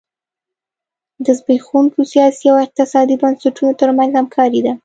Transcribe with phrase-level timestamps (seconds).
[1.25, 4.73] د زبېښونکو سیاسي او اقتصادي بنسټونو ترمنځ همکاري ده.